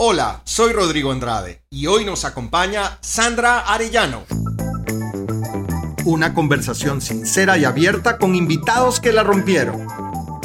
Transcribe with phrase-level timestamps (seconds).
[0.00, 4.22] Hola, soy Rodrigo Andrade y hoy nos acompaña Sandra Arellano.
[6.04, 9.88] Una conversación sincera y abierta con invitados que la rompieron.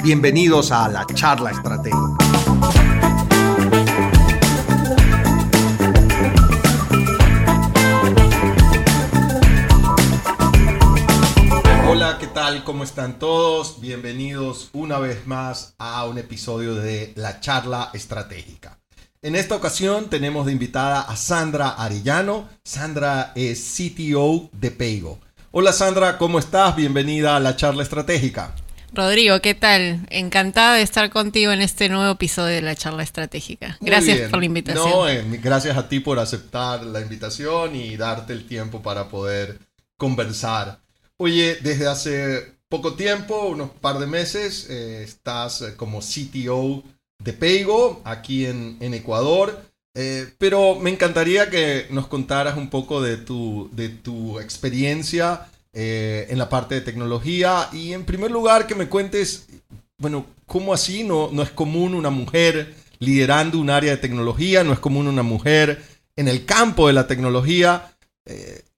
[0.02, 2.00] Bienvenidos a la charla estratégica.
[11.88, 12.64] Hola, ¿qué tal?
[12.64, 13.80] ¿Cómo están todos?
[13.80, 18.82] Bienvenidos una vez más a un episodio de La Charla Estratégica.
[19.24, 22.50] En esta ocasión tenemos de invitada a Sandra Arellano.
[22.66, 25.18] Sandra es CTO de Paygo.
[25.52, 26.75] Hola Sandra, ¿cómo estás?
[26.75, 28.54] Bienvenida a La Charla Estratégica.
[28.92, 30.06] Rodrigo, ¿qué tal?
[30.10, 33.78] Encantada de estar contigo en este nuevo episodio de la charla estratégica.
[33.80, 34.89] Gracias por la invitación.
[34.89, 39.58] No, eh, gracias a ti por aceptar la invitación y darte el tiempo para poder
[39.95, 40.81] conversar.
[41.16, 46.83] Oye, desde hace poco tiempo, unos par de meses, eh, estás eh, como CTO
[47.23, 49.61] de Paygo aquí en, Ecuador.
[49.95, 56.38] Eh, pero me encantaría que nos contaras un poco de tu, de tu experiencia en
[56.38, 59.47] la parte de tecnología y en primer lugar que me cuentes,
[59.97, 64.63] bueno, ¿cómo así no, no es común una mujer liderando un área de tecnología?
[64.63, 65.81] ¿No es común una mujer
[66.15, 67.93] en el campo de la tecnología?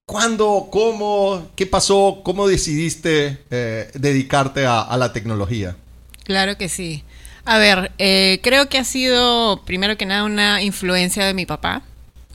[0.06, 0.68] ¿Cuándo?
[0.72, 1.50] ¿Cómo?
[1.56, 2.22] ¿Qué pasó?
[2.24, 5.76] ¿Cómo decidiste eh, dedicarte a, la tecnología?
[6.24, 7.04] Claro que sí.
[7.46, 11.84] A ver, eh, creo que ha sido, primero que nada, una influencia de mi papá.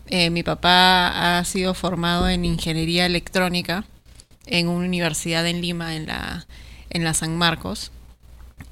[0.07, 3.85] Eh, mi papá ha sido formado en ingeniería electrónica
[4.47, 6.47] en una universidad en Lima, en la,
[6.91, 7.93] en la San Marcos.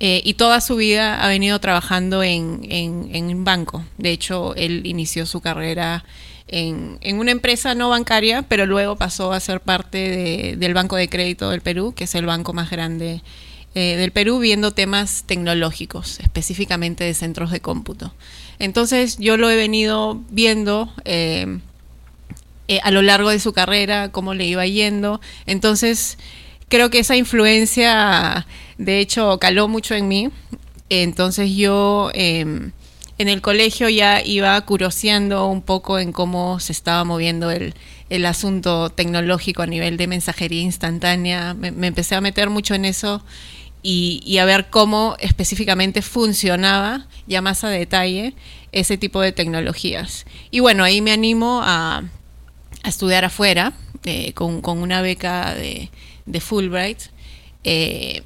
[0.00, 3.84] y toda su vida ha venido trabajando en, en, en un banco.
[3.96, 6.04] De hecho, él inició su carrera
[6.48, 11.50] en, una empresa no bancaria, pero luego pasó a ser parte del Banco de Crédito
[11.50, 13.22] del Perú, que es el banco más grande
[13.74, 18.12] eh, del Perú, viendo temas tecnológicos, específicamente de centros de cómputo.
[18.58, 21.58] Entonces yo lo he venido viendo eh,
[22.68, 25.20] eh, a lo largo de su carrera, cómo le iba yendo.
[25.46, 26.18] Entonces
[26.68, 28.46] creo que esa influencia,
[28.76, 30.28] de hecho, caló mucho en mí.
[30.90, 32.72] Entonces yo em,
[33.18, 37.74] en el colegio ya iba curioseando un poco en cómo se estaba moviendo el,
[38.26, 41.54] asunto tecnológico a nivel de mensajería instantánea.
[41.54, 43.22] Me, empecé a meter mucho en eso
[43.82, 48.34] y, a ver cómo específicamente funcionaba ya más a detalle
[48.72, 50.26] ese tipo de tecnologías.
[50.50, 52.04] Y bueno, ahí me animo a,
[52.84, 53.72] estudiar afuera
[54.04, 55.90] eh, con, una beca de,
[56.40, 56.98] Fulbright.
[57.64, 58.22] Eh,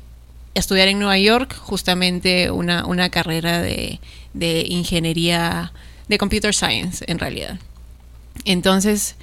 [0.54, 3.98] estudiar en Nueva York justamente una, una carrera de
[4.32, 5.72] de ingeniería
[6.08, 7.58] de computer science en realidad.
[8.44, 9.16] Entonces,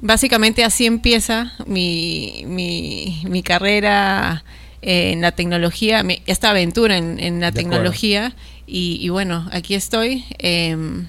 [0.00, 4.44] básicamente así empieza mi, mi, carrera
[4.82, 8.34] en la tecnología, esta aventura en, la tecnología.
[8.66, 10.24] Y, bueno, aquí estoy.
[10.38, 11.06] Em,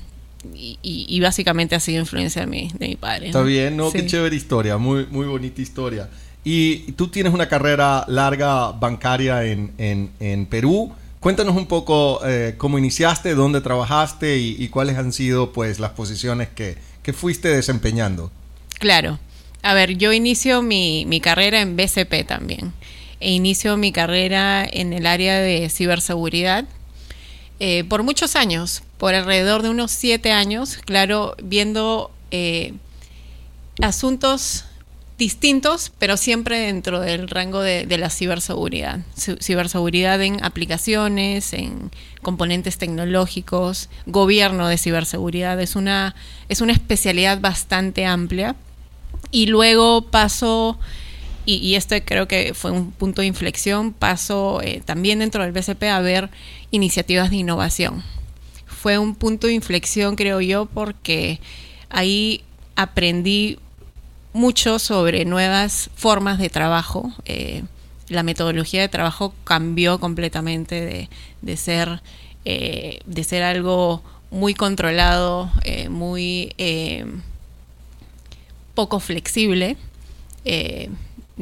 [0.54, 3.28] y, básicamente ha sido influencia de mi, de mi padre.
[3.28, 3.92] Está bien, ¿no?
[3.92, 6.10] Qué chévere historia, muy, muy bonita historia.
[6.44, 10.92] Y tú tienes una carrera larga bancaria en, en, en Perú.
[11.22, 16.50] Cuéntanos un poco eh, cómo iniciaste, dónde trabajaste y, cuáles han sido pues las posiciones
[16.50, 16.78] que,
[17.14, 18.32] fuiste desempeñando.
[18.80, 19.20] Claro.
[19.62, 22.74] A ver, yo inicio mi, carrera en BCP también.
[23.22, 26.66] E inicio mi carrera en el área de ciberseguridad
[27.64, 32.74] eh, por muchos años, por alrededor de unos siete años, claro, viendo eh,
[33.84, 34.66] asuntos
[35.20, 39.02] distintos, pero siempre dentro del rango de, la ciberseguridad.
[39.16, 41.92] Ciberseguridad en aplicaciones, en
[42.24, 45.62] componentes tecnológicos, gobierno de ciberseguridad.
[45.62, 46.16] Es una,
[46.50, 48.56] es una especialidad bastante amplia.
[49.30, 50.80] Y luego paso,
[51.46, 55.84] y, este creo que fue un punto de inflexión, paso eh, también dentro del BCP
[55.84, 56.30] a ver
[56.72, 58.04] iniciativas de innovación.
[58.66, 61.40] Fue un punto de inflexión, creo yo, porque
[61.90, 62.44] ahí
[62.76, 63.60] aprendí
[64.34, 67.12] mucho sobre nuevas formas de trabajo.
[67.26, 67.64] Eh,
[68.08, 71.10] la metodología de trabajo cambió completamente
[71.42, 72.02] de, ser,
[72.46, 75.52] eh, de ser algo muy controlado,
[75.90, 76.54] muy
[78.74, 79.78] poco flexible,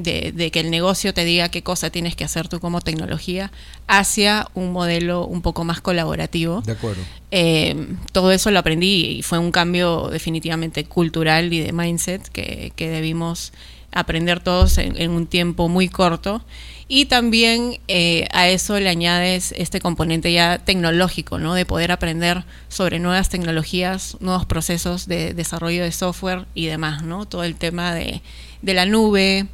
[0.03, 3.51] de, que el negocio te diga qué cosa tienes que hacer tú como tecnología,
[3.87, 6.61] hacia un modelo un poco más colaborativo.
[6.61, 7.01] De acuerdo.
[7.31, 12.73] Eh, todo eso lo aprendí y fue un cambio definitivamente cultural y de mindset que,
[12.77, 13.53] debimos
[13.91, 16.43] aprender todos en, un tiempo muy corto.
[16.91, 21.53] Y también eh, a eso le añades este componente ya tecnológico, ¿no?
[21.53, 27.27] De poder aprender sobre nuevas tecnologías, nuevos procesos de desarrollo de software y demás, ¿no?
[27.27, 28.23] Todo el tema de,
[28.63, 29.45] de la nube,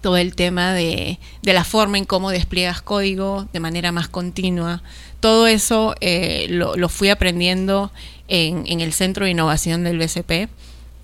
[0.00, 4.82] todo el tema de, la forma en cómo despliegas código de manera más continua.
[5.20, 7.92] Todo eso eh, lo, fui aprendiendo
[8.28, 10.48] en, el Centro de Innovación del BCP,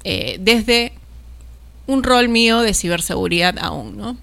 [0.04, 0.92] eh, desde
[1.86, 4.16] un rol mío de ciberseguridad aún, ¿no?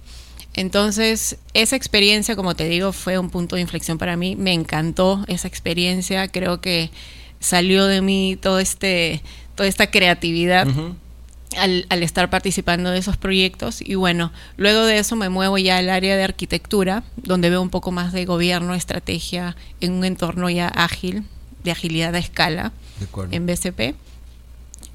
[0.55, 4.35] Entonces, esa experiencia, como te digo, fue un punto de inflexión para mí.
[4.35, 6.27] Me encantó esa experiencia.
[6.27, 6.91] Creo que
[7.39, 9.23] salió de mí todo este,
[9.55, 10.67] toda esta creatividad
[11.57, 13.81] al, al, estar participando de esos proyectos.
[13.81, 17.69] Y bueno, luego de eso me muevo ya al área de arquitectura, donde veo un
[17.69, 21.23] poco más de gobierno, estrategia, en un entorno ya ágil,
[21.63, 22.71] de agilidad a escala,
[23.31, 23.95] en BCP.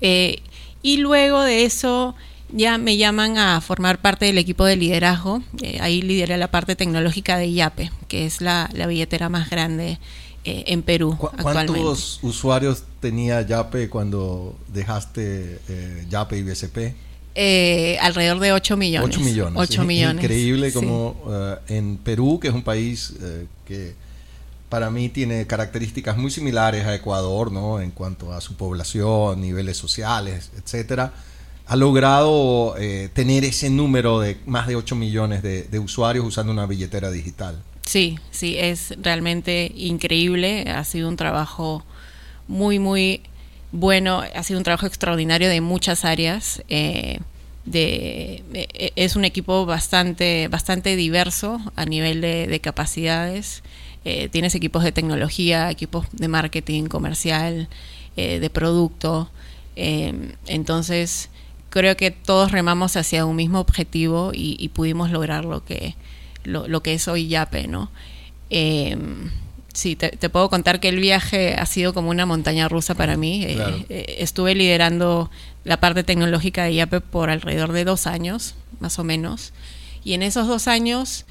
[0.00, 0.42] Eh,
[0.82, 2.14] y luego de eso
[2.50, 5.42] ya me llaman a formar parte del equipo de liderazgo.
[5.62, 9.98] Eh, ahí lideré la parte tecnológica de YAPE, que es la, la billetera más grande
[10.48, 11.14] eh, en Perú.
[11.18, 16.94] ¿Cuántos usuarios tenía Yape cuando dejaste eh, Yape y BCP?
[17.34, 19.14] Eh, alrededor de 8 millones.
[19.14, 19.52] 8 millones.
[19.56, 20.24] 8 millones.
[20.24, 21.16] Increíble como
[21.68, 23.12] en Perú, que es un país
[23.66, 23.94] que
[24.70, 27.80] para mí tiene características muy similares a Ecuador, ¿no?
[27.80, 31.12] En cuanto a su población, niveles sociales, etcétera,
[31.66, 32.74] ha logrado
[33.12, 37.62] tener ese número de más de 8 millones de usuarios usando una billetera digital.
[37.88, 40.66] Sí, sí, es realmente increíble.
[40.70, 41.82] Ha sido un trabajo
[42.46, 43.22] muy, muy
[43.72, 44.22] bueno.
[44.34, 46.62] Ha sido un trabajo extraordinario de muchas áreas.
[46.68, 47.20] Eh,
[47.64, 53.62] de, eh, es un equipo bastante, bastante diverso a nivel de, capacidades.
[54.04, 57.68] Eh, tienes equipos de tecnología, equipos de marketing comercial,
[58.16, 59.30] de producto.
[59.76, 61.30] entonces,
[61.70, 65.94] creo que todos remamos hacia un mismo objetivo y, y pudimos lograr lo que,
[66.48, 67.90] lo, que es hoy Yape, ¿no?
[68.50, 69.30] Em,
[69.78, 73.44] sí, te, puedo contar que el viaje ha sido como una montaña rusa para mí.
[73.44, 75.30] Eh, eh, estuve liderando
[75.64, 79.52] la parte tecnológica de Yape por alrededor de dos años, más o menos.
[80.04, 81.26] Y en esos dos años,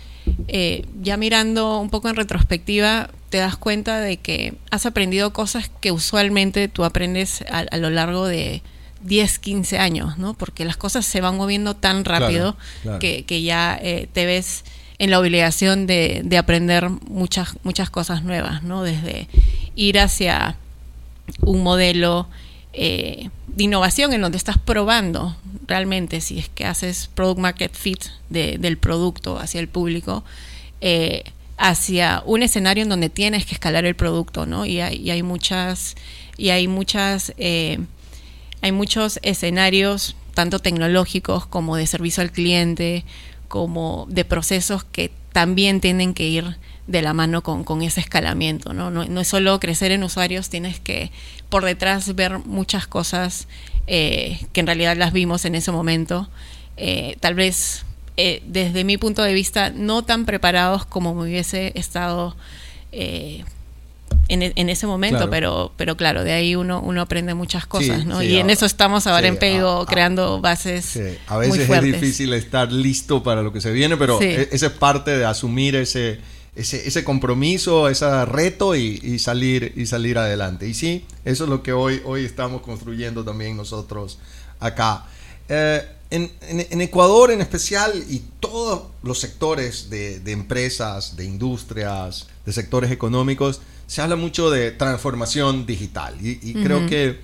[0.48, 5.70] eh, ya mirando un poco en retrospectiva, te das cuenta de que has aprendido cosas
[5.82, 8.62] que usualmente tú aprendes a, lo largo de
[9.04, 10.34] 10, 15 años, ¿no?
[10.36, 12.56] Porque las cosas se van moviendo tan rápido
[13.00, 13.82] Que, que, ya
[14.14, 14.64] te ves
[15.00, 18.84] en la obligación de, de, aprender muchas, muchas cosas nuevas, ¿no?
[18.84, 19.28] Desde
[19.76, 20.56] ir hacia
[21.42, 22.28] un modelo
[22.74, 25.36] eh, de innovación en donde estás probando
[25.68, 30.24] realmente si es que haces product market fit del producto hacia el público,
[30.80, 31.24] eh,
[31.58, 34.66] hacia un escenario en donde tienes que escalar el producto, ¿no?
[34.66, 35.96] Y hay, hay muchas,
[36.38, 37.80] y hay muchas, eh,
[38.62, 43.06] hay muchos escenarios, tanto tecnológicos como de servicio al cliente,
[43.48, 46.58] como de procesos que también tienen que ir
[46.88, 48.90] de la mano con, ese escalamiento, ¿no?
[48.90, 49.22] ¿no?
[49.22, 51.12] es solo crecer en usuarios, tienes que
[51.50, 53.48] por detrás ver muchas cosas
[53.88, 56.30] eh, que en realidad las vimos en ese momento,
[56.78, 57.86] eh, tal vez
[58.16, 62.36] eh, desde mi punto de vista no tan preparados como me hubiese estado
[64.28, 68.22] en, en, ese momento, pero pero claro, de ahí uno uno aprende muchas cosas, ¿no?
[68.22, 71.00] y en eso estamos ahora en Peigo creando bases.
[71.28, 74.72] A veces es difícil estar listo para lo que se viene, pero e, esa es
[74.74, 76.20] parte de asumir ese
[76.58, 80.68] ese, ese compromiso, ese reto y, salir y salir adelante.
[80.68, 84.18] Y sí, eso es lo que hoy hoy estamos construyendo también nosotros
[84.60, 85.06] acá.
[85.50, 92.28] Eh, en, en, Ecuador en especial y todos los sectores de, de empresas, de industrias,
[92.46, 97.20] de sectores económicos, se habla mucho de transformación digital y, creo que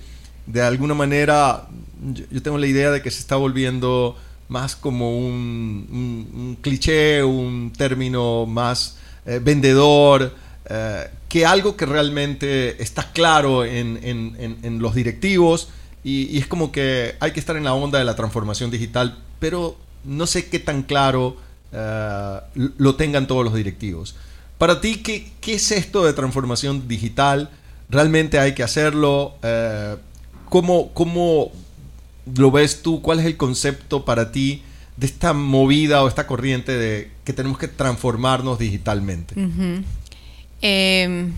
[0.46, 1.68] de alguna manera
[2.12, 4.16] yo, tengo la idea de que se está volviendo
[4.48, 8.96] más como un, cliché, un término más
[9.26, 10.34] eh, vendedor,
[10.68, 15.68] eh, que algo que realmente está claro en, los directivos
[16.02, 19.76] y, es como que hay que estar en la onda de la transformación digital, pero
[20.04, 21.36] no sé qué tan claro
[21.72, 24.14] eh, lo tengan todos los directivos.
[24.64, 27.50] Para ti, ¿qué, ¿qué, es esto de transformación digital?
[27.90, 29.34] ¿Realmente hay que hacerlo?
[29.42, 29.96] Eh,
[30.48, 31.52] ¿cómo, ¿Cómo
[32.34, 33.02] lo ves tú?
[33.02, 34.62] ¿Cuál es el concepto para ti
[34.96, 39.34] de esta movida o esta corriente de que tenemos que transformarnos digitalmente?
[40.62, 41.34] Em,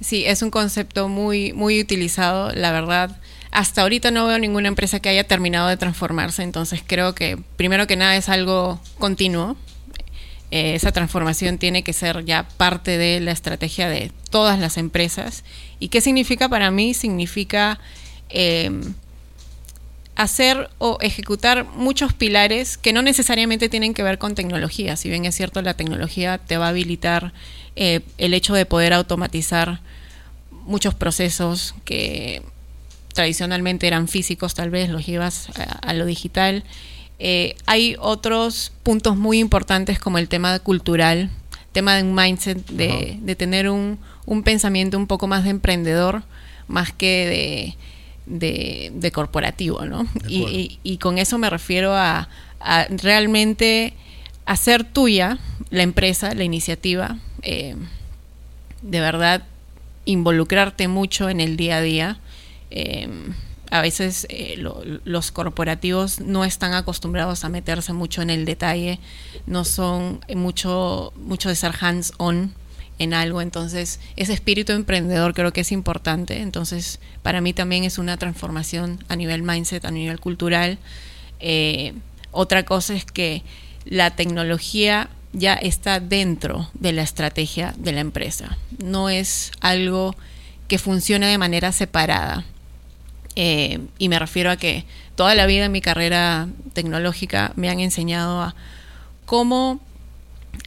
[0.00, 3.20] sí, es un concepto muy, muy utilizado, la verdad.
[3.50, 7.86] Hasta ahorita no veo ninguna empresa que haya terminado de transformarse, entonces creo que primero
[7.86, 9.58] que nada es algo continuo
[10.56, 15.44] eh, esa transformación tiene que ser ya parte de la estrategia de todas las empresas.
[15.80, 16.94] ¿Y qué significa para mí?
[16.94, 17.78] Significa
[18.30, 18.94] em,
[20.14, 24.96] hacer o ejecutar muchos pilares que no necesariamente tienen que ver con tecnología.
[24.96, 27.34] Si bien es cierto, la tecnología te va a habilitar
[27.76, 29.80] eh, el hecho de poder automatizar
[30.64, 32.40] muchos procesos que
[33.12, 35.48] tradicionalmente eran físicos, tal vez los llevas
[35.82, 36.64] a lo digital.
[37.18, 41.30] Eh, hay otros puntos muy importantes como el tema cultural,
[41.72, 43.98] tema de un mindset, de, tener un,
[44.44, 46.22] pensamiento un poco más de emprendedor,
[46.68, 47.76] más que
[48.26, 50.06] de, corporativo, ¿no?
[50.28, 52.28] Y, con eso me refiero a,
[52.90, 53.94] realmente
[54.44, 55.38] hacer tuya
[55.70, 57.76] la empresa, la iniciativa, eh,
[58.82, 59.44] de verdad
[60.04, 62.18] involucrarte mucho en el día a día.
[62.70, 63.08] Eh,
[63.70, 64.62] a veces eh,
[65.04, 68.98] los corporativos no están acostumbrados a meterse mucho en el detalle,
[69.46, 72.54] no son mucho, mucho de ser hands-on
[72.98, 77.98] en algo, entonces ese espíritu emprendedor creo que es importante, entonces para mí también es
[77.98, 80.78] una transformación a nivel mindset, a nivel cultural.
[81.40, 81.92] Eh,
[82.30, 83.42] otra cosa es que
[83.84, 90.16] la tecnología ya está dentro de la estrategia de la empresa, no es algo
[90.68, 92.44] que funcione de manera separada
[93.36, 97.80] eh, y me refiero a que toda la vida en mi carrera tecnológica me han
[97.80, 98.54] enseñado a
[99.26, 99.80] cómo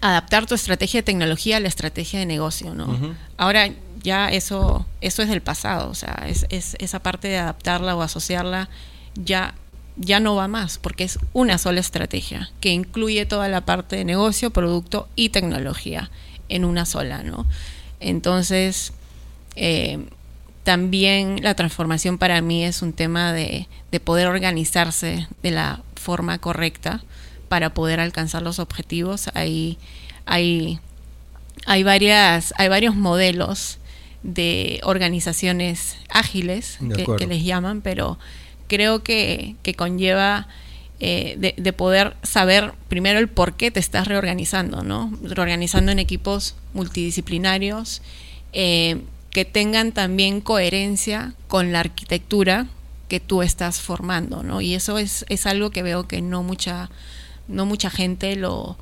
[0.01, 3.15] adaptar tu estrategia de tecnología a la estrategia de negocio, ¿no?
[3.37, 3.69] Ahora
[4.03, 8.69] ya eso, eso es del pasado, o sea, es, esa parte de adaptarla o asociarla
[9.15, 9.55] ya,
[9.97, 14.05] ya no va más, porque es una sola estrategia que incluye toda la parte de
[14.05, 16.11] negocio, producto y tecnología
[16.49, 17.45] en una sola, ¿no?
[17.99, 18.93] Entonces,
[19.55, 20.05] eh,
[20.63, 23.67] también la transformación para mí es un tema de,
[24.03, 27.03] poder organizarse de la forma correcta
[27.47, 29.29] para poder alcanzar los objetivos.
[29.33, 29.77] Hay,
[30.25, 30.79] hay,
[31.65, 33.79] hay, varias, hay varios modelos
[34.21, 36.77] de organizaciones ágiles
[37.17, 38.19] que, les llaman, pero
[38.67, 40.47] creo que, conlleva
[40.99, 45.17] eh, de, poder saber primero el por qué te estás reorganizando, ¿no?
[45.23, 48.01] Reorganizando en equipos multidisciplinarios.
[48.51, 49.01] Eh,
[49.31, 52.67] que tengan también coherencia con la arquitectura
[53.07, 54.61] que tú estás formando, ¿no?
[54.61, 56.89] Y eso es, es algo que veo que no mucha,
[57.47, 58.77] no mucha gente lo,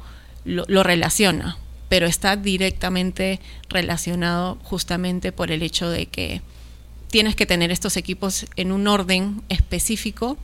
[0.45, 1.57] lo, relaciona,
[1.89, 3.39] pero está directamente
[3.69, 6.41] relacionado justamente por el hecho de que
[7.09, 10.37] tienes que tener estos equipos en un orden específico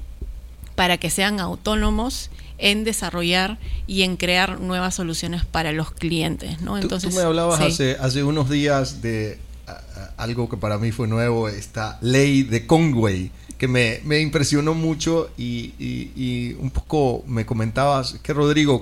[0.76, 6.62] para que sean autónomos en desarrollar y en crear nuevas soluciones para los clientes.
[6.62, 6.78] ¿no?
[6.78, 9.38] Entonces, tú, me hablabas hace, hace unos días de
[10.17, 15.29] algo que para mí fue nuevo, esta ley de Conway, que me, me impresionó mucho
[15.38, 18.82] y, un poco me comentabas que Rodrigo,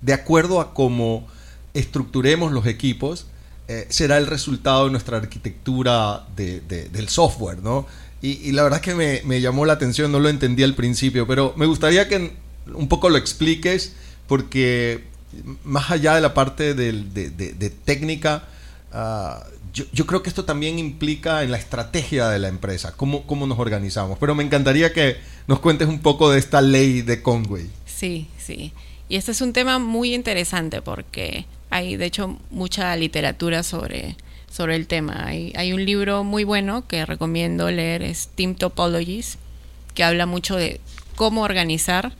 [0.00, 1.26] de acuerdo a cómo
[1.74, 3.26] estructuremos los equipos,
[3.66, 7.86] eh, será el resultado de nuestra arquitectura de, del software, ¿no?
[8.20, 11.52] Y, la verdad que me, me, llamó la atención, no lo entendí al principio, pero
[11.56, 12.32] me gustaría que
[12.72, 13.92] un poco lo expliques,
[14.26, 15.04] porque
[15.64, 18.44] más allá de la parte de, técnica,
[18.92, 23.46] uh, yo, creo que esto también implica en la estrategia de la empresa, cómo, cómo
[23.46, 24.18] nos organizamos.
[24.18, 25.16] Pero me encantaría que
[25.48, 27.68] nos cuentes un poco de esta ley de Conway.
[27.84, 28.72] Sí, sí.
[29.08, 34.16] Y este es un tema muy interesante porque hay, de hecho, mucha literatura sobre,
[34.48, 35.26] sobre el tema.
[35.26, 39.38] Hay, hay un libro muy bueno que recomiendo leer, es Team Topologies,
[39.94, 40.80] que habla mucho de
[41.16, 42.12] cómo organizar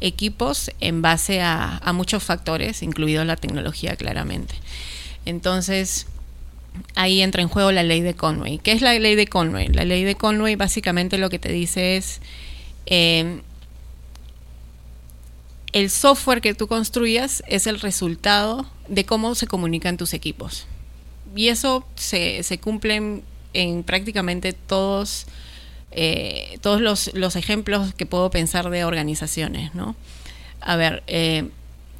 [0.00, 4.54] equipos en base a, a muchos factores, incluido la tecnología, claramente.
[5.24, 6.06] Entonces,
[6.94, 8.58] ahí entra en juego la ley de Conway.
[8.58, 9.68] ¿Qué es la ley de Conway?
[9.68, 12.20] La ley de Conway básicamente lo que te dice es
[12.86, 13.42] em,
[15.72, 20.66] el software que tú construyas es el resultado de cómo se comunican tus equipos.
[21.34, 23.22] Y eso se, se cumple
[23.54, 25.26] en, prácticamente todos,
[25.92, 26.80] eh, todos
[27.14, 29.74] los, ejemplos que puedo pensar de organizaciones.
[29.74, 29.96] ¿no?
[30.60, 31.48] A ver, eh,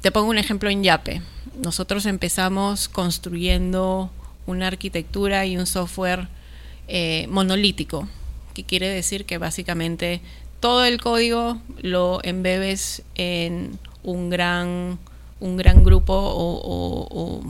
[0.01, 1.21] te pongo un ejemplo en Yape.
[1.63, 4.11] Nosotros empezamos construyendo
[4.45, 6.27] una arquitectura y un software
[6.87, 8.07] eh, monolítico,
[8.53, 10.21] que quiere decir que básicamente
[10.59, 14.99] todo el código lo embebes en un gran,
[15.39, 17.43] un gran grupo o,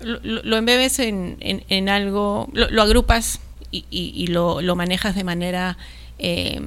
[0.00, 5.76] lo, embebes en, en, algo, lo, agrupas y, lo, manejas de manera
[6.18, 6.60] eh,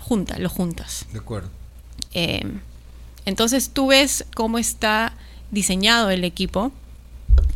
[0.00, 1.06] junta, lo juntas.
[1.12, 1.50] De acuerdo.
[2.14, 2.44] Eh,
[3.26, 5.12] entonces tú ves cómo está
[5.50, 6.72] diseñado el equipo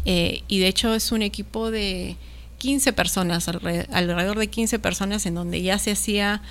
[0.05, 2.17] eh, y de hecho es un equipo de
[2.59, 6.43] 15 personas, alrededor de 15 personas, en donde ya se hacía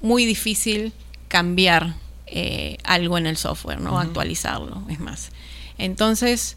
[0.00, 0.92] muy difícil
[1.28, 1.94] cambiar
[2.26, 3.98] eh, algo en el software, ¿no?
[3.98, 5.30] Actualizarlo, es más.
[5.78, 6.56] Entonces,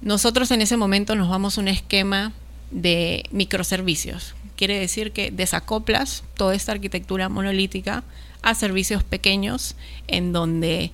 [0.00, 2.32] nosotros en ese momento nos vamos a un esquema
[2.70, 4.34] de microservicios.
[4.56, 8.04] Quiere decir que desacoplas toda esta arquitectura monolítica
[8.42, 9.76] a servicios pequeños
[10.08, 10.90] en donde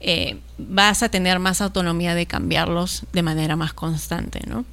[0.00, 4.64] eh, vas a tener más autonomía de cambiarlos de manera más constante, ¿no?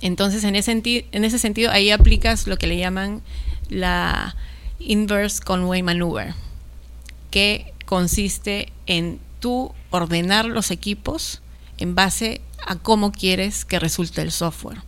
[0.00, 3.22] Entonces, en ese, en ese sentido, ahí aplicas lo que le llaman
[3.68, 4.34] la
[4.78, 6.34] Inverse Conway Maneuver,
[7.30, 11.42] que consiste en tú ordenar los equipos
[11.78, 14.82] en base a cómo quieres que resulte el software.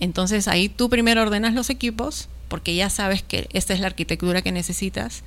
[0.00, 4.42] Entonces ahí tú primero ordenas los equipos, porque ya sabes que esta es la arquitectura
[4.42, 5.22] que necesitas,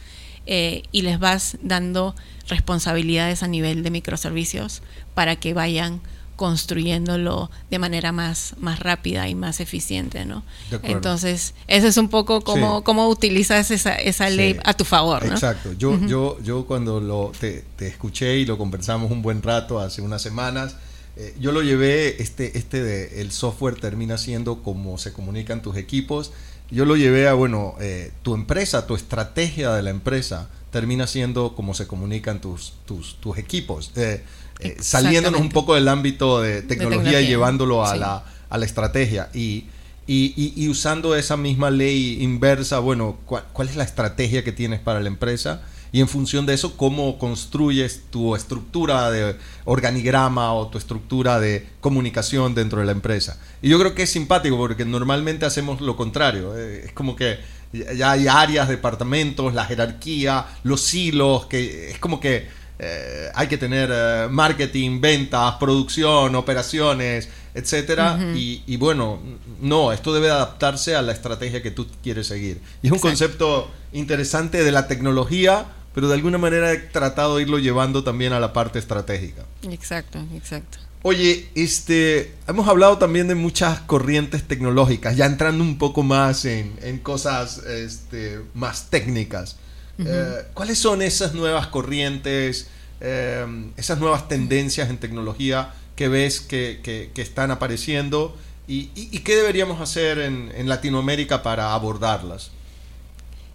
[0.46, 2.16] eh, y les vas dando
[2.48, 4.82] responsabilidades a nivel de microservicios
[5.14, 6.02] para que vayan
[6.36, 10.44] construyéndolo de manera más, más rápida y más eficiente, ¿no?
[10.84, 15.34] Entonces, eso es un poco como cómo utilizas esa, esa ley a tu favor, ¿no?
[15.34, 15.74] Exacto.
[15.74, 20.22] Yo, yo, yo cuando lo, te, escuché y lo conversamos un buen rato hace unas
[20.22, 20.76] semanas,
[21.16, 25.78] eh, yo lo llevé, este, este de, el software termina siendo como se comunican tus
[25.78, 26.34] equipos,
[26.70, 31.56] yo lo llevé a, bueno, eh, tu empresa, tu estrategia de la empresa termina siendo
[31.56, 33.94] como se comunican tus, tus, tus equipos.
[33.96, 34.22] Eh,
[34.60, 39.30] eh, saliéndonos un poco del ámbito de tecnología, y llevándolo a, la, a la estrategia.
[39.34, 39.68] Y,
[40.06, 45.00] y, y, usando esa misma ley inversa, bueno, ¿cuál, es la estrategia que tienes para
[45.00, 45.62] la empresa?
[45.94, 51.70] Y en función de eso, ¿cómo construyes tu estructura de organigrama o tu estructura de
[51.80, 53.40] comunicación dentro de la empresa?
[53.62, 56.54] Y yo creo que es simpático porque normalmente hacemos lo contrario.
[56.58, 57.38] Eh, es como que
[57.74, 63.58] ya hay áreas, departamentos, la jerarquía, los hilos, que es como que eh, hay que
[63.58, 68.20] tener eh, marketing, ventas, producción, operaciones, etcétera.
[68.36, 69.20] y, bueno,
[69.62, 72.60] no, esto debe adaptarse a la estrategia que tú quieres seguir.
[72.82, 77.44] Y es un concepto interesante de la tecnología, pero de alguna manera he tratado de
[77.44, 79.46] irlo llevando también a la parte estratégica.
[79.64, 80.80] Exacto, exacto.
[81.08, 86.98] Oye, este, hemos hablado también de muchas corrientes tecnológicas, ya entrando un poco más en,
[87.04, 89.58] cosas este, más técnicas.
[90.00, 92.70] Eh, ¿Cuáles son esas nuevas corrientes,
[93.02, 93.46] eh,
[93.78, 98.36] esas nuevas tendencias en tecnología que ves que, están apareciendo
[98.68, 98.88] y,
[99.20, 102.50] qué deberíamos hacer en, Latinoamérica para abordarlas?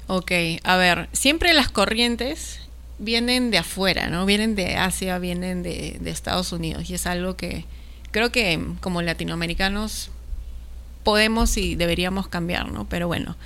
[0.07, 0.31] Ok,
[0.63, 2.61] a ver, siempre las corrientes
[3.01, 4.25] vienen de afuera, ¿no?
[4.27, 7.65] Vienen de Asia, vienen de, de Estados Unidos y es algo que
[8.13, 10.11] creo que como latinoamericanos
[11.03, 12.89] podemos y deberíamos cambiar, ¿no?
[12.89, 13.37] Pero bueno,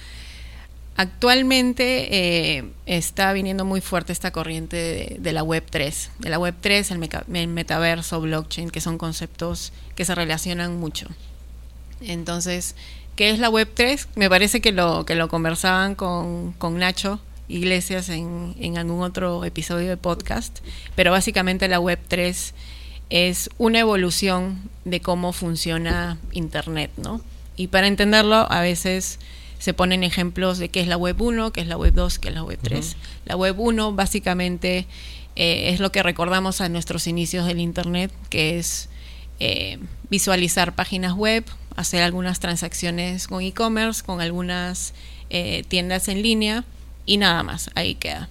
[0.97, 6.55] Actualmente eh, está viniendo muy fuerte esta corriente de, la Web 3, de la Web
[6.61, 11.09] 3, el, metaverso, blockchain, que son conceptos que se relacionan mucho.
[12.01, 12.77] Entonces,
[13.17, 14.07] ¿qué es la Web 3?
[14.15, 19.89] Me parece que lo, que lo conversaban con, Nacho Iglesias en, en, algún otro episodio
[19.89, 20.61] de podcast,
[20.95, 22.55] pero básicamente la Web 3
[23.11, 27.21] es una evolución de cómo funciona Internet, ¿no?
[27.57, 29.19] Y para entenderlo, a veces
[29.59, 32.29] se ponen ejemplos de qué es la web 1, qué es la web 2, qué
[32.29, 32.97] es la web 3.
[33.25, 34.87] La web 1 básicamente
[35.37, 38.89] eh, es lo que recordamos a nuestros inicios del Internet, que es
[39.41, 39.79] eh,
[40.11, 41.45] visualizar páginas web,
[41.77, 44.93] hacer algunas transacciones con e-commerce, con algunas
[45.31, 46.65] eh, tiendas en línea
[47.07, 48.29] y nada más, ahí queda.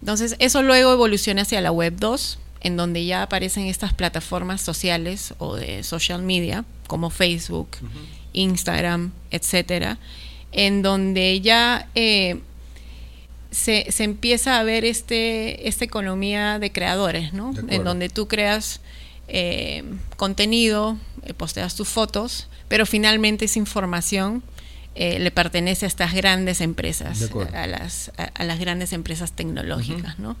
[0.00, 5.34] Entonces eso luego evoluciona hacia la web 2, en donde ya aparecen estas plataformas sociales
[5.38, 7.68] o de social media, como Facebook,
[8.32, 9.98] Instagram, etcétera,
[10.52, 12.40] en donde ya eh,
[13.50, 17.54] se, empieza a ver este, esta economía de creadores, ¿no?
[17.68, 18.80] En donde tú creas
[19.28, 19.82] eh,
[20.16, 24.42] contenido, eh, posteas tus fotos, pero finalmente esa información
[24.96, 30.36] le pertenece a estas grandes empresas, a las, a, las grandes empresas tecnológicas, ¿no?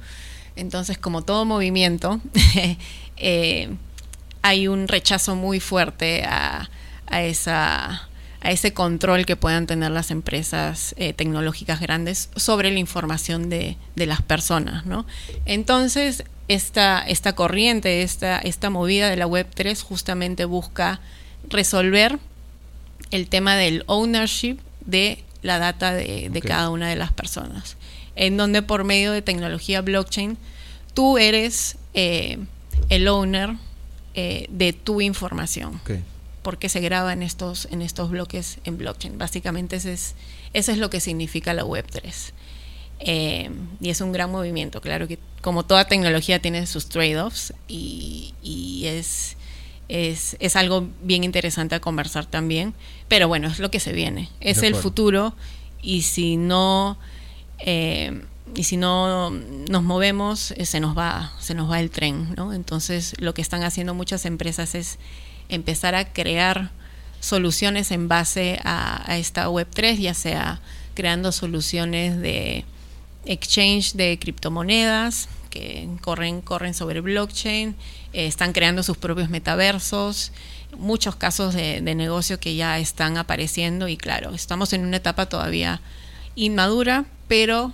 [0.56, 2.20] Entonces, como todo movimiento,
[4.42, 6.68] hay un rechazo muy fuerte a
[7.10, 8.08] esa
[8.46, 13.76] a ese control que puedan tener las empresas eh, tecnológicas grandes sobre la información de,
[13.96, 14.86] las personas.
[14.86, 15.04] ¿no?
[15.46, 21.00] Entonces, esta, esta corriente, esta, esta movida de la Web3 justamente busca
[21.48, 22.20] resolver
[23.10, 27.76] el tema del ownership de la data de, cada una de las personas,
[28.16, 30.36] en donde por medio de tecnología blockchain
[30.94, 32.38] tú eres eh,
[32.88, 33.54] el owner
[34.14, 35.80] eh, de tu información.
[36.42, 39.18] Porque se graba en estos, en estos bloques en blockchain.
[39.18, 40.14] Básicamente ese es,
[40.52, 42.32] eso es lo que significa la Web3.
[43.00, 48.32] Eh, y es un gran movimiento, claro que como toda tecnología tiene sus trade-offs y,
[48.86, 49.36] es,
[49.88, 52.74] es, algo bien interesante a conversar también,
[53.08, 55.34] pero bueno, es lo que se viene, es el futuro
[55.82, 56.98] y si no...
[57.58, 58.22] Eh,
[58.54, 62.54] y si no nos movemos, eh, se nos va, se nos va el tren, ¿no?
[62.54, 64.98] Entonces, lo que están haciendo muchas empresas es
[65.48, 66.70] empezar a crear
[67.20, 70.60] soluciones en base a, esta Web3, ya sea
[70.94, 72.64] creando soluciones de
[73.24, 77.76] exchange de criptomonedas que corren, corren sobre blockchain,
[78.12, 80.32] eh, están creando sus propios metaversos,
[80.78, 85.26] muchos casos de, de, negocio que ya están apareciendo y claro, estamos en una etapa
[85.26, 85.80] todavía
[86.34, 87.72] inmadura, pero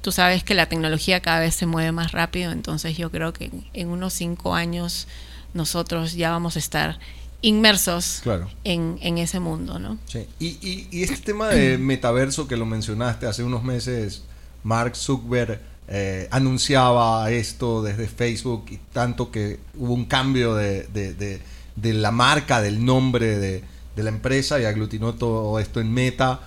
[0.00, 3.50] tú sabes que la tecnología cada vez se mueve más rápido, entonces yo creo que
[3.72, 5.08] en unos cinco años
[5.54, 6.98] nosotros ya vamos a estar
[7.40, 8.22] inmersos
[8.64, 9.98] en, ese mundo, ¿no?
[10.06, 10.26] Sí.
[10.38, 14.22] Y, y, este tema de metaverso que lo mencionaste hace unos meses,
[14.64, 21.92] Mark Zuckerberg eh, anunciaba esto desde Facebook y tanto que hubo un cambio de, de,
[21.94, 23.64] la marca, del nombre de,
[23.96, 26.40] la empresa y aglutinó todo esto en Meta.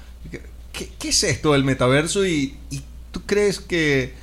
[0.71, 2.57] ¿Qué, es esto del metaverso y,
[3.11, 4.13] tú crees que,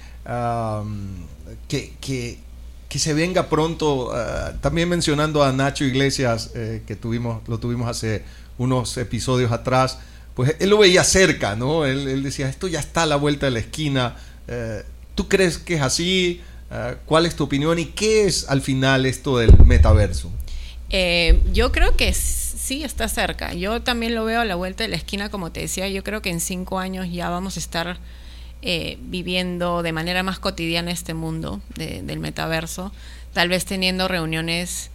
[1.69, 2.39] que
[2.89, 7.89] que se venga pronto, ah, también mencionando a Nacho Iglesias, eh, que tuvimos, lo tuvimos
[7.89, 8.25] hace
[8.57, 9.99] unos episodios atrás,
[10.35, 11.85] pues él lo veía cerca, ¿no?
[11.85, 14.17] Él, decía, esto ya está a la vuelta de la esquina.
[14.47, 14.85] Eh,
[15.19, 16.41] ¿Tú crees que es así?
[16.71, 20.31] Ah, ¿Cuál es tu opinión y qué es al final esto del metaverso?
[20.91, 23.53] Eh, yo creo que sí está cerca.
[23.53, 26.23] Yo también lo veo a la vuelta de la esquina, como te decía, yo creo
[26.23, 27.99] que en cinco años ya vamos a estar
[28.63, 32.93] eh, viviendo de manera más cotidiana este mundo del metaverso,
[33.33, 34.93] tal vez teniendo reuniones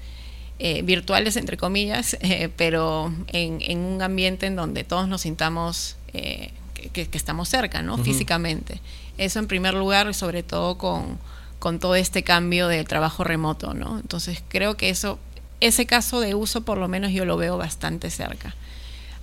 [0.58, 2.18] eh, virtuales, entre comillas,
[2.56, 7.98] pero en, un ambiente en donde todos nos sintamos que, estamos cerca, ¿no?
[7.98, 8.80] Físicamente.
[9.18, 11.20] Eso en primer lugar, y sobre todo con,
[11.60, 14.00] con todo este cambio de trabajo remoto, ¿no?
[14.00, 15.20] Entonces creo que eso,
[15.60, 18.56] ese caso de uso por lo menos yo lo veo bastante cerca.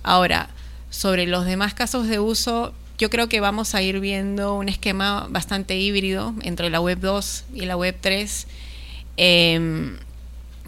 [0.03, 0.49] Ahora,
[0.89, 5.27] sobre los demás casos de uso, yo creo que vamos a ir viendo un esquema
[5.29, 8.47] bastante híbrido entre la web 2 y la web 3.
[9.17, 9.97] Em,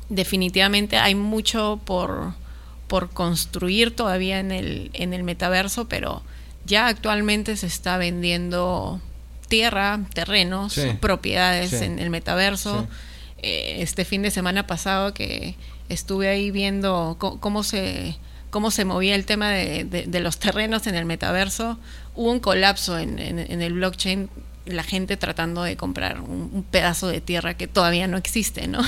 [0.09, 2.33] definitivamente hay mucho por,
[2.87, 6.23] por construir todavía en el, en el metaverso, pero
[6.65, 9.01] ya actualmente se está vendiendo
[9.53, 12.87] tierra, terrenos, propiedades en el metaverso.
[13.37, 15.55] Eh, este fin de semana pasado que
[15.89, 18.17] estuve ahí viendo cómo se
[18.49, 21.77] cómo se movía el tema de, los terrenos en el metaverso,
[22.15, 24.29] hubo un colapso en, el blockchain
[24.65, 28.81] la gente tratando de comprar un, pedazo de tierra que todavía no existe, ¿no?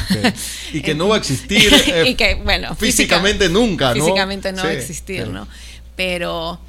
[0.73, 1.71] Y que no va a existir
[2.07, 4.03] y que, bueno, físicamente nunca, ¿no?
[4.03, 5.47] Físicamente no va a existir, ¿no?
[5.95, 6.59] Pero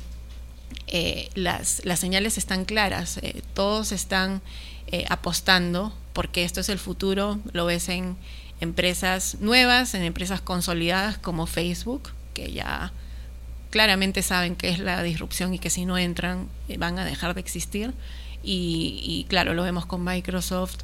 [0.89, 4.41] eh, las, las, señales están claras, eh, todos están
[4.87, 8.17] eh, apostando porque esto es el futuro, lo ves en
[8.61, 12.93] empresas nuevas, en empresas consolidadas como Facebook, que ya
[13.71, 17.41] claramente saben qué es la disrupción y que si no entran van a dejar de
[17.41, 17.93] existir.
[18.49, 20.77] Y, claro, lo vemos con Microsoft,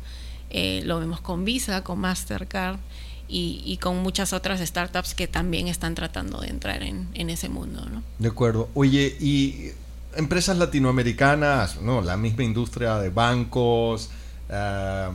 [0.51, 2.81] lo vemos con Visa, con Mastercard
[3.29, 7.87] y, con muchas otras startups que también están tratando de entrar en, ese mundo.
[7.88, 8.03] ¿no?
[8.19, 8.69] De acuerdo.
[8.75, 9.71] Oye, y
[10.16, 12.01] empresas latinoamericanas, ¿no?
[12.01, 14.11] la misma industria de bancos
[14.51, 15.09] eh,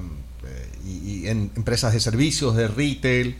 [0.85, 3.37] y, en empresas de servicios, de retail,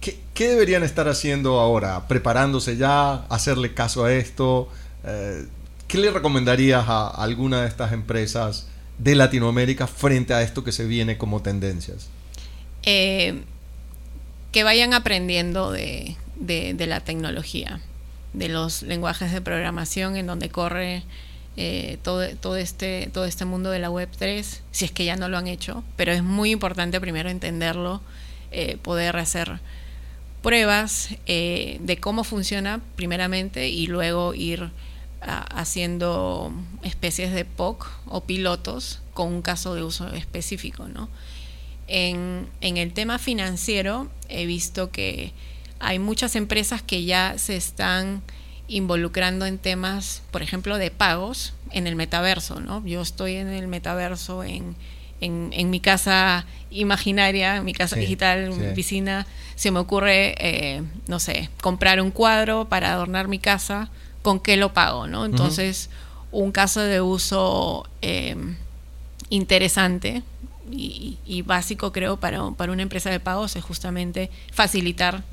[0.00, 2.06] ¿Qué, deberían estar haciendo ahora?
[2.06, 3.26] ¿Preparándose ya?
[3.28, 4.68] ¿Hacerle caso a esto?
[5.04, 5.46] Eh,
[5.88, 8.68] ¿Qué le recomendarías a alguna de estas empresas
[8.98, 12.08] de Latinoamérica frente a esto que se viene como tendencias?
[12.84, 13.42] Eh,
[14.52, 16.16] que vayan aprendiendo de,
[16.78, 17.80] la tecnología,
[18.38, 21.02] de los lenguajes de programación en donde corre
[21.56, 25.16] eh, todo, todo, este, todo este mundo de la Web 3, si es que ya
[25.16, 28.00] no lo han hecho, pero es muy importante primero entenderlo,
[28.82, 29.60] poder hacer
[30.42, 34.70] pruebas eh, de cómo funciona primeramente y luego ir
[35.22, 40.88] ah, haciendo especies de POC o pilotos con un caso de uso específico.
[40.88, 41.08] ¿no?
[41.86, 45.32] En, el tema financiero he visto que
[45.80, 48.22] hay muchas empresas que ya se están
[48.66, 52.60] involucrando en temas, por ejemplo, de pagos en el metaverso.
[52.60, 52.84] ¿no?
[52.86, 54.76] Yo estoy en el metaverso en
[55.20, 60.82] en, mi casa imaginaria, en mi casa digital, en mi piscina, se me ocurre, eh,
[61.06, 63.90] no sé, comprar un cuadro para adornar mi casa,
[64.22, 65.06] ¿con qué lo pago?
[65.06, 65.24] ¿no?
[65.24, 65.90] Entonces,
[66.30, 68.56] un caso de uso em,
[69.30, 70.22] interesante
[70.70, 75.24] y, básico, creo, para, para una empresa de pagos es justamente facilitar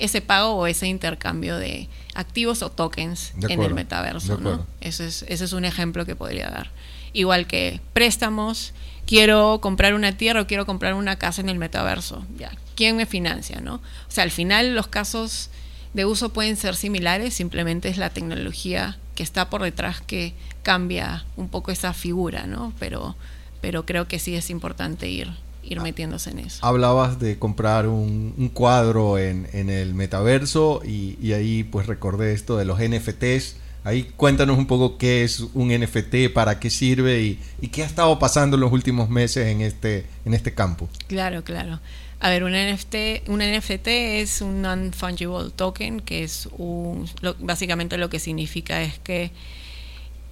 [0.00, 4.38] ese pago o ese intercambio de activos o tokens en el metaverso.
[4.38, 4.66] ¿no?
[4.80, 6.70] Ese, es, ese es un ejemplo que podría dar.
[7.12, 8.72] Igual que préstamos,
[9.06, 12.24] quiero comprar una tierra o quiero comprar una casa en el metaverso.
[12.38, 13.74] Ya, ¿quién me financia, no?
[13.74, 15.50] O sea, al final los casos
[15.92, 21.24] de uso pueden ser similares, simplemente es la tecnología que está por detrás que cambia
[21.36, 22.72] un poco esa figura, ¿no?
[22.78, 23.16] Pero,
[23.60, 25.30] pero creo que sí es importante ir,
[25.62, 26.64] ir metiéndose en eso.
[26.64, 32.64] Hablabas de comprar un, cuadro en, el metaverso y, y, ahí pues recordé esto de
[32.64, 33.56] los NFTs.
[33.82, 38.18] Ahí cuéntanos un poco qué es un NFT, para qué sirve y, qué ha estado
[38.18, 40.88] pasando en los últimos meses en este, en este campo.
[41.06, 41.80] Claro, claro.
[42.20, 48.10] A ver, un NFT, un NFT es un non-fungible token, que es un, básicamente lo
[48.10, 49.30] que significa es que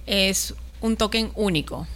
[0.05, 1.87] es un token único,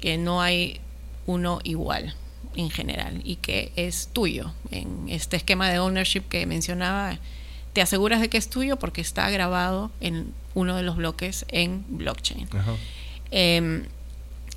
[0.00, 0.80] que no hay
[1.26, 2.14] uno igual
[2.56, 4.52] en general y que es tuyo.
[4.70, 7.18] En este esquema de ownership que mencionaba,
[7.72, 11.84] te aseguras de que es tuyo porque está grabado en uno de los bloques en
[11.88, 12.48] blockchain.
[13.30, 13.84] Em,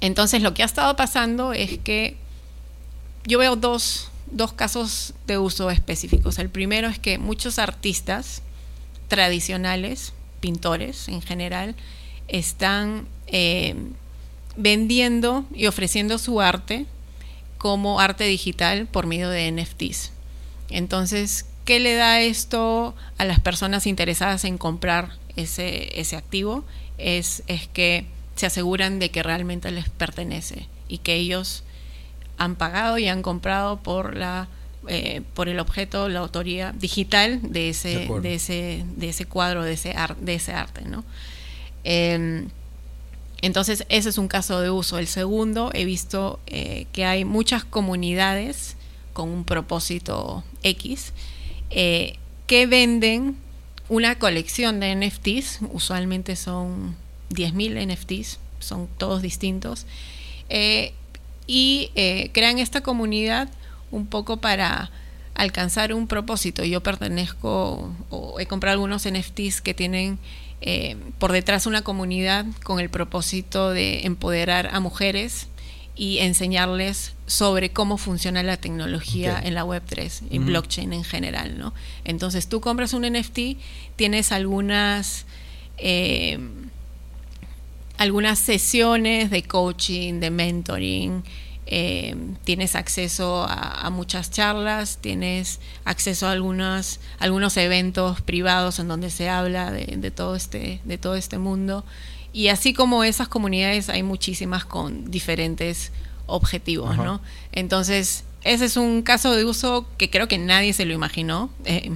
[0.02, 2.18] entonces lo que ha estado pasando es que
[3.26, 6.38] yo veo dos, dos casos de uso específicos.
[6.40, 8.42] El primero es que muchos artistas
[9.08, 11.76] tradicionales, pintores en general,
[12.28, 13.94] están em,
[14.58, 16.86] vendiendo y ofreciendo su arte
[17.66, 20.12] como arte digital por medio de NFTs.
[20.70, 26.64] Entonces, ¿qué le da esto a las personas interesadas en comprar ese, ese activo?
[27.00, 31.64] Es, es que se aseguran de que realmente les pertenece y que ellos
[32.38, 34.48] han pagado y han comprado por la
[34.88, 39.74] eh, por el objeto, la autoría digital de ese, de, ese, de ese cuadro, de
[39.74, 41.04] ese, de ese arte, ¿no?
[41.84, 42.48] Em,
[43.42, 44.98] entonces, ese es un caso de uso.
[44.98, 48.76] El segundo, he visto eh, que hay muchas comunidades
[49.14, 51.14] con un propósito X
[51.70, 52.18] eh,
[52.48, 53.38] que venden
[53.88, 56.96] una colección de NFTs, usualmente son
[57.32, 59.86] 10.000 NFTs, son todos distintos,
[60.50, 60.94] eh,
[61.48, 61.92] y
[62.34, 63.50] crean esta comunidad
[63.92, 64.90] un poco para
[65.36, 66.64] alcanzar un propósito.
[66.64, 70.18] Yo pertenezco o he comprado algunos NFTs que tienen
[70.68, 75.48] eh, por detrás una comunidad con el propósito de empoderar a mujeres
[75.96, 81.76] y enseñarles sobre cómo funciona la tecnología en la Web3 y blockchain en general, ¿no?
[82.04, 83.58] Entonces tú compras un NFT,
[83.96, 85.28] tienes algunas
[85.78, 86.40] eh,
[87.98, 91.24] algunas sesiones de coaching, de mentoring,
[91.68, 99.10] eh, tienes acceso a, muchas charlas, tienes acceso a algunos, algunos eventos privados en donde
[99.10, 101.84] se habla de, todo este, de todo este mundo.
[102.34, 105.92] Y así como esas comunidades hay muchísimas con diferentes
[106.28, 107.22] objetivos, ¿no?
[107.52, 111.92] Entonces, ese es un caso de uso que creo que nadie se lo imaginó, eh,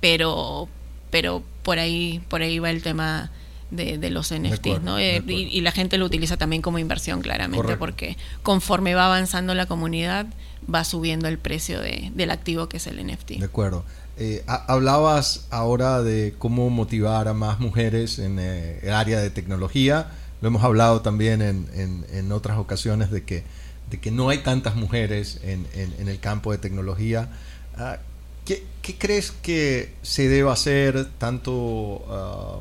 [0.00, 0.68] pero,
[1.10, 3.30] pero por ahí, por ahí va el tema
[3.70, 4.98] de, los NFTs, ¿no?
[4.98, 9.66] Eh, y, la gente lo utiliza también como inversión, claramente, porque conforme va avanzando la
[9.66, 10.26] comunidad,
[10.72, 13.30] va subiendo el precio del activo que es el NFT.
[13.38, 13.84] De acuerdo.
[14.20, 20.10] Eh, hablabas ahora de cómo motivar a más mujeres en eh, el área de tecnología.
[20.40, 23.44] Lo hemos hablado también en, en, otras ocasiones de que,
[23.90, 27.28] de que no hay tantas mujeres en, en el campo de tecnología.
[27.76, 27.98] Ah,
[28.44, 32.04] ¿qué, ¿qué, crees que se debe hacer tanto...
[32.08, 32.58] Ah,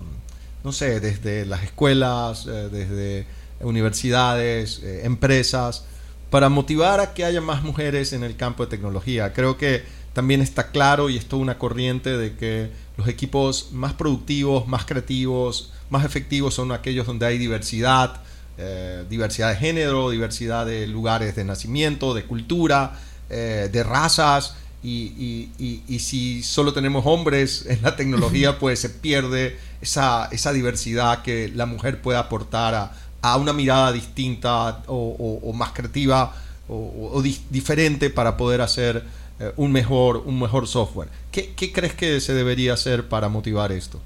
[0.68, 3.26] no sé, desde las escuelas, eh, desde
[3.62, 5.86] universidades, eh, empresas,
[6.30, 9.32] para motivar a que haya más mujeres en el campo de tecnología.
[9.32, 13.94] Creo que también está claro y es toda una corriente de que los equipos más
[13.94, 18.20] productivos, más creativos, más efectivos son aquellos donde hay diversidad,
[18.58, 23.00] eh, diversidad de género, diversidad de lugares de nacimiento, de cultura,
[23.30, 24.56] de razas.
[24.84, 31.22] Y, y, si solo tenemos hombres en la tecnología, pues se pierde esa, esa diversidad
[31.22, 36.34] que la mujer puede aportar a, a una mirada distinta o, más creativa
[36.68, 39.04] o, diferente para poder hacer
[39.40, 41.10] eh, un, mejor, un mejor software.
[41.32, 44.02] ¿Qué, ¿Qué, crees que se debería hacer para motivar esto?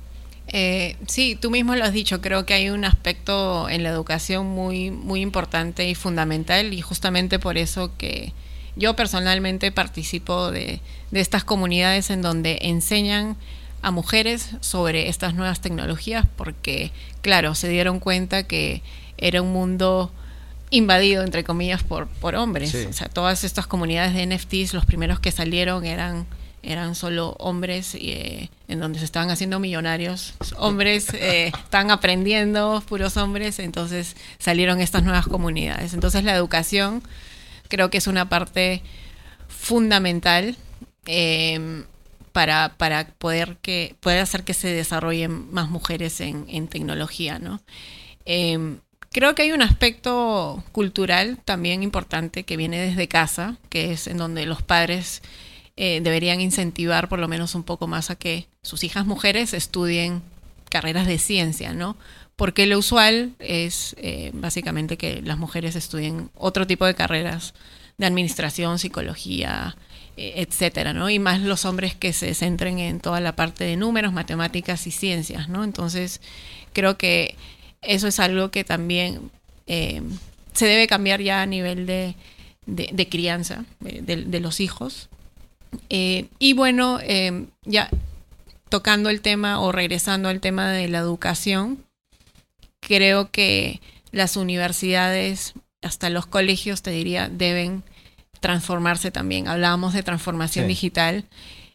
[0.48, 4.48] Eh, sí, tú mismo lo has dicho, creo que hay un aspecto en la educación
[4.48, 8.34] muy, muy importante y fundamental y justamente por eso que
[8.76, 10.82] yo personalmente participo de,
[11.12, 13.38] de estas comunidades en donde enseñan
[13.82, 16.92] a mujeres sobre estas nuevas tecnologías porque,
[17.22, 18.82] claro, se dieron cuenta que
[19.18, 20.12] era un mundo
[20.70, 22.74] invadido, entre comillas, por, por hombres.
[22.74, 26.26] O sea, todas estas comunidades de NFTs, los primeros que salieron eran
[26.64, 30.36] eran solo hombres eh, en donde se estaban haciendo millonarios.
[30.58, 35.94] Hombres eh, están aprendiendo, puros hombres, entonces salieron estas nuevas comunidades.
[35.94, 37.02] Entonces la educación
[37.68, 38.84] creo que es una parte
[39.48, 40.56] fundamental.
[41.08, 41.84] Eh,
[42.32, 47.62] para, para poder, que, poder hacer que se desarrollen más mujeres en, en tecnología, ¿no?
[48.26, 48.80] Em,
[49.12, 54.18] creo que hay un aspecto cultural también importante que viene desde casa, que es en
[54.18, 55.22] donde los padres
[55.78, 60.22] eh, deberían incentivar por lo menos un poco más a que sus hijas mujeres estudien
[60.70, 61.98] carreras de ciencia, ¿no?
[62.36, 67.54] Porque lo usual es eh, básicamente que las mujeres estudien otro tipo de carreras
[67.98, 69.76] de administración, psicología,
[70.36, 71.10] etcétera, ¿no?
[71.10, 74.92] Y más los hombres que se centren en toda la parte de números, matemáticas y
[74.92, 75.64] ciencias, ¿no?
[75.64, 76.22] Entonces,
[76.74, 77.36] creo que
[77.82, 79.32] eso es algo que también
[79.68, 80.02] eh,
[80.54, 82.16] se debe cambiar ya a nivel de,
[83.10, 85.10] crianza de, los hijos.
[85.90, 87.00] Eh, y bueno,
[87.64, 87.90] ya
[88.72, 91.84] tocando el tema o regresando al tema de la educación,
[92.80, 93.82] creo que
[94.12, 97.84] las universidades, hasta los colegios, te diría, deben
[98.42, 99.48] transformarse también.
[99.48, 101.24] Hablábamos de transformación digital.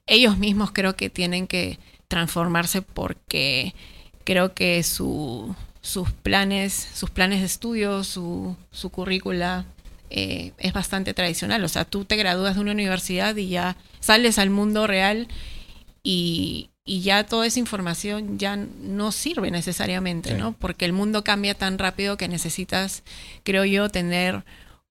[0.07, 3.75] Ellos mismos creo que tienen que transformarse porque
[4.25, 9.65] creo que su, sus planes, sus planes de estudio, su, su currícula
[10.11, 11.65] eh, es bastante tradicional.
[11.65, 15.29] O sea, tú te gradúas de una universidad y ya sales al mundo real
[16.03, 20.53] y, y ya toda esa información ya no sirve necesariamente, ¿no?
[20.53, 23.05] Porque el mundo cambia tan rápido que necesitas,
[23.45, 24.45] creo yo, tener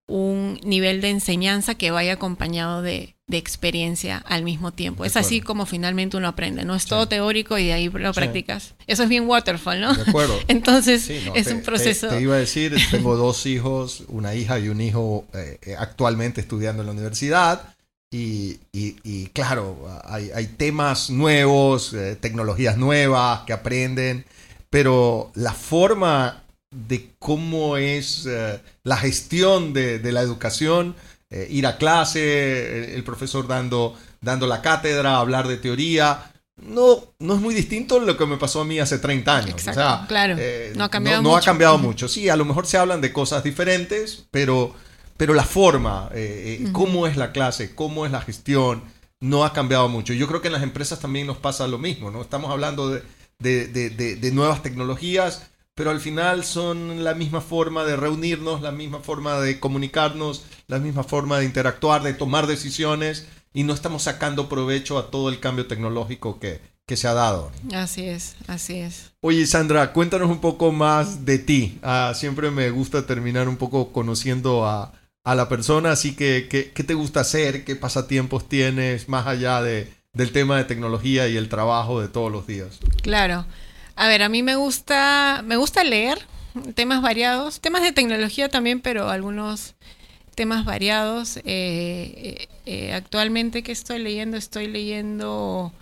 [0.07, 5.03] un nivel de enseñanza que vaya acompañado de, de experiencia al mismo tiempo.
[5.03, 8.75] es así como finalmente uno aprende, no es todo teórico y de ahí lo practicas.
[8.85, 9.95] Eso es bien waterfall, ¿no?
[9.95, 10.37] De acuerdo.
[10.47, 12.09] Entonces es un proceso.
[12.09, 16.41] Te, iba a decir, tengo dos hijos, una hija y un hijo eh, eh, actualmente
[16.41, 17.73] estudiando en la universidad.
[18.11, 24.23] Y, y, claro, hay, hay, temas nuevos, eh, tecnologías nuevas que aprenden,
[24.69, 26.44] pero la forma
[26.87, 28.27] de cómo es
[28.83, 30.95] la gestión de, de la educación
[31.31, 36.31] eh, ir a clase, el, profesor dando, dando la cátedra, hablar de teoría.
[36.57, 39.61] No, no es muy distinto lo que me pasó a mí hace 30 años.
[40.07, 40.35] claro.
[40.37, 41.35] Eh, no ha cambiado, mucho.
[41.35, 42.07] ha cambiado mucho.
[42.07, 44.75] Sí, a lo mejor se hablan de cosas diferentes, pero,
[45.17, 48.83] pero la forma, eh, cómo es la clase, cómo es la gestión,
[49.19, 50.13] no ha cambiado mucho.
[50.13, 52.21] Yo creo que en las empresas también nos pasa lo mismo, ¿no?
[52.21, 53.03] Estamos hablando de,
[53.39, 59.39] de nuevas tecnologías, pero al final son la misma forma de reunirnos, la misma forma
[59.41, 64.97] de comunicarnos, la misma forma de interactuar, de tomar decisiones y no estamos sacando provecho
[64.97, 67.51] a todo el cambio tecnológico que, que se ha dado.
[67.73, 69.11] Así es, así es.
[69.19, 71.77] Oye, Sandra, cuéntanos un poco más de ti.
[71.83, 74.93] Ah, siempre me gusta terminar un poco conociendo a,
[75.25, 77.65] a la persona, así que ¿qué, ¿qué, te gusta hacer?
[77.65, 82.31] ¿Qué pasatiempos tienes más allá de, del tema de tecnología y el trabajo de todos
[82.31, 82.79] los días?
[83.01, 83.45] Claro.
[83.95, 86.19] A ver, a mí me gusta, me gusta leer
[86.73, 89.75] temas variados, temas de tecnología también, pero algunos
[90.35, 91.37] temas variados.
[91.37, 95.73] Eh, eh, eh, actualmente que estoy leyendo, estoy leyendo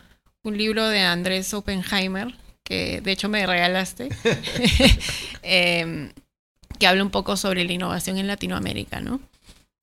[0.44, 4.10] un libro de Andrés Oppenheimer, que de hecho me regalaste,
[5.42, 6.12] em,
[6.80, 9.20] que habla un poco sobre la innovación en Latinoamérica, ¿no?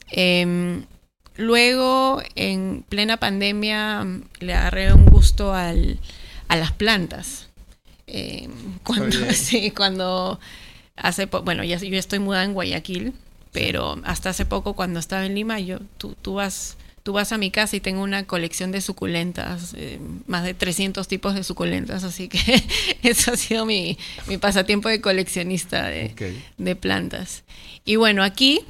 [0.09, 0.85] Em,
[1.37, 4.07] luego, en plena pandemia,
[4.41, 5.99] le agarré un gusto al,
[6.49, 7.50] a las plantas.
[8.11, 8.49] Eh,
[8.85, 10.41] cuando, sí, cuando
[10.97, 13.13] hace, bueno, ya, yo estoy mudada en Guayaquil,
[13.53, 17.39] pero hasta hace poco cuando estaba en Lima, yo, tú, tú vas tú vas a
[17.39, 22.05] mi casa y tengo una colección de suculentas, eh, más de 300 tipos de suculentas,
[22.05, 22.39] así que
[23.03, 27.45] eso ha sido mi, mi pasatiempo de coleccionista de, de, plantas.
[27.85, 28.61] Y bueno, aquí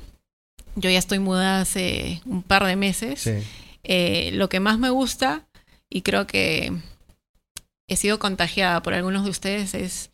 [0.77, 3.29] yo ya estoy mudada hace un par de meses.
[3.83, 5.47] Eh, lo que más me gusta,
[5.89, 6.73] y creo que
[7.91, 10.11] he sido contagiada por algunos de ustedes es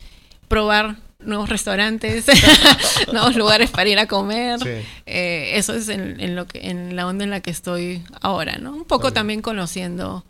[0.48, 2.24] probar nuevos restaurantes,
[3.12, 4.58] nuevos lugares para ir a comer.
[5.04, 8.74] Eh, eso es en, lo que, en la onda en la que estoy ahora, ¿no?
[8.74, 10.24] Un poco también conociendo,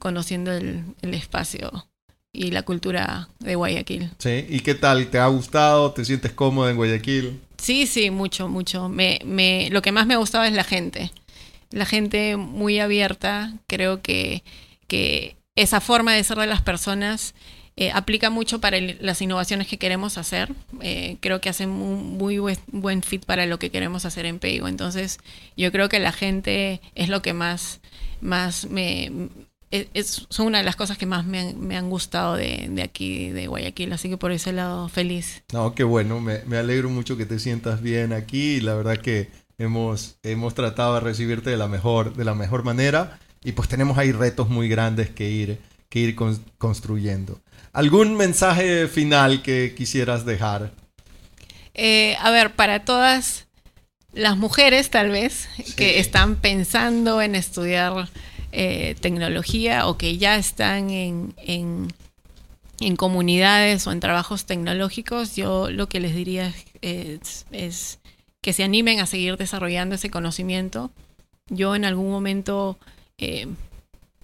[0.00, 1.86] conociendo el, espacio
[2.32, 4.10] y la cultura de Guayaquil.
[4.18, 5.06] Sí, ¿y qué tal?
[5.06, 5.92] ¿Te ha gustado?
[5.92, 7.40] ¿Te sientes cómoda en Guayaquil?
[7.56, 8.88] Sí, sí, mucho, mucho.
[8.88, 11.12] Me, me, lo que más me ha gustado es la gente.
[11.70, 14.42] La gente muy abierta, creo que,
[14.88, 17.34] que esa forma de ser de las personas
[17.76, 20.52] eh, aplica mucho para las innovaciones que queremos hacer.
[20.82, 24.68] Eh, creo que hace un muy buen, fit para lo que queremos hacer en Peigo.
[24.68, 25.18] Entonces,
[25.56, 27.80] yo creo que la gente es lo que más,
[28.20, 29.30] más me...
[29.70, 33.92] E, son una de las cosas que más me han, gustado de, aquí, de Guayaquil.
[33.92, 35.42] Así que por ese lado, feliz.
[35.52, 36.20] No, qué bueno.
[36.20, 38.60] Me, alegro mucho que te sientas bien aquí.
[38.60, 43.20] La verdad que hemos, hemos tratado de recibirte de la mejor, de la mejor manera
[43.42, 46.16] y pues tenemos ahí retos muy grandes que ir, que ir
[46.58, 47.40] construyendo.
[47.72, 50.72] ¿Algún mensaje final que quisieras dejar?
[51.74, 53.46] Eh, a ver, para todas
[54.12, 58.08] las mujeres tal vez que están pensando en estudiar
[58.52, 61.92] eh, tecnología o que ya están en, en,
[62.80, 68.00] en, comunidades o en trabajos tecnológicos, yo lo que les diría es, es
[68.42, 70.90] que se animen a seguir desarrollando ese conocimiento.
[71.48, 72.78] Yo en algún momento
[73.20, 73.48] eh,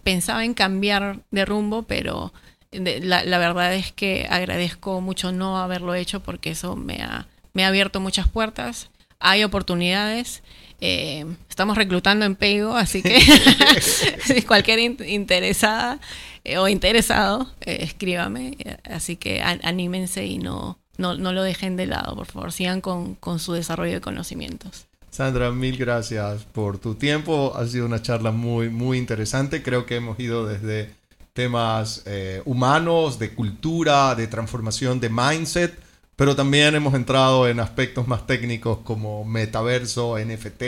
[0.03, 2.33] pensaba en cambiar de rumbo, pero
[2.73, 7.27] la, verdad es que agradezco mucho no haberlo hecho porque eso me ha,
[7.67, 8.91] abierto muchas puertas.
[9.19, 10.43] Hay oportunidades.
[10.81, 13.19] Eh, estamos reclutando en Pego, así que
[14.47, 15.99] cualquier interesada
[16.45, 18.57] eh, o interesado, escríbame.
[18.85, 22.53] Así que anímense y no, no, no, lo dejen de lado, por favor.
[22.53, 24.87] Sigan con, con su desarrollo de conocimientos.
[25.17, 27.55] Sandra, mil gracias por tu tiempo.
[27.57, 29.63] Ha sido una charla muy, muy interesante.
[29.63, 30.91] Creo que hemos ido desde
[31.33, 35.75] temas eh, humanos, de cultura, de transformación de mindset,
[36.17, 40.63] pero también hemos entrado en aspectos más técnicos como metaverso, NFT,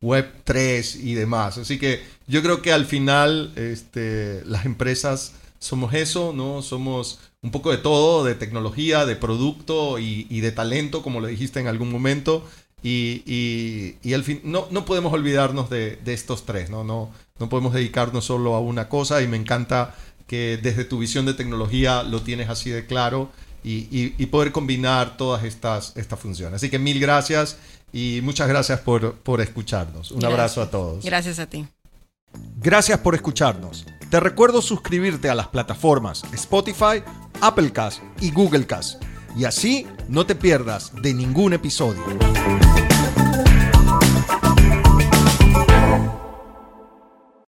[0.00, 1.58] Web3 y demás.
[1.58, 6.62] Así que yo creo que al final este, las empresas somos eso, ¿no?
[6.62, 11.26] Somos un poco de todo, de tecnología, de producto y, y de talento, como lo
[11.26, 12.44] dijiste en algún momento.
[12.82, 16.84] Y, y, y al fin, no, no podemos olvidarnos de, de, estos tres, ¿no?
[16.84, 17.10] ¿no?
[17.40, 19.94] No podemos dedicarnos solo a una cosa y me encanta
[20.26, 23.30] que desde tu visión de tecnología lo tienes así de claro
[23.64, 26.56] y, y, y poder combinar todas estas, estas funciones.
[26.56, 27.58] Así que mil gracias
[27.92, 30.10] y muchas gracias por, por escucharnos.
[30.12, 30.38] Un Gracias.
[30.38, 31.04] abrazo a todos.
[31.04, 31.66] Gracias a ti.
[32.60, 33.86] Gracias por escucharnos.
[34.10, 37.02] Te recuerdo suscribirte a las plataformas Spotify,
[37.40, 39.02] Applecast y Googlecast.
[39.36, 42.02] Y así no te pierdas de ningún episodio.